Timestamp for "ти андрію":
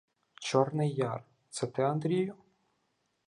1.67-2.35